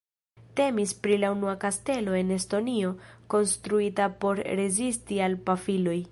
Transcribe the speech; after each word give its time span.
Temis 0.59 0.93
pri 1.01 1.17
la 1.23 1.29
unua 1.33 1.51
kastelo 1.63 2.15
en 2.21 2.31
Estonio 2.37 2.93
konstruita 3.33 4.07
por 4.25 4.41
rezisti 4.61 5.21
al 5.29 5.37
pafiloj. 5.51 5.99